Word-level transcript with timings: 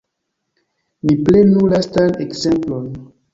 Ni 1.09 1.15
prenu 1.27 1.61
lastan 1.75 2.11
ekzemplon. 2.27 2.89